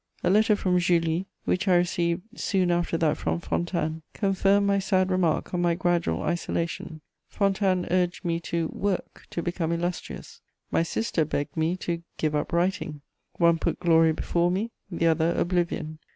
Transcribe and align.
A 0.23 0.31
letter 0.31 0.55
from 0.55 0.79
Julie, 0.79 1.27
which 1.45 1.67
I 1.67 1.75
received 1.75 2.23
soon 2.33 2.71
after 2.71 2.97
that 2.97 3.17
from 3.17 3.39
Fontanes, 3.39 4.01
confirmed 4.15 4.65
my 4.65 4.79
sad 4.79 5.11
remark 5.11 5.53
on 5.53 5.61
my 5.61 5.75
gradual 5.75 6.23
isolation: 6.23 7.01
Fontanes 7.27 7.85
urged 7.91 8.25
me 8.25 8.39
to 8.39 8.69
"work, 8.69 9.27
to 9.29 9.43
become 9.43 9.71
illustrious;" 9.71 10.41
my 10.71 10.81
sister 10.81 11.23
begged 11.23 11.55
me 11.55 11.77
to 11.77 12.01
"give 12.17 12.33
up 12.33 12.51
writing:" 12.51 13.01
one 13.37 13.59
put 13.59 13.79
glory 13.79 14.11
before 14.11 14.49
me, 14.49 14.71
the 14.89 15.05
other 15.05 15.35
oblivion. 15.37 15.99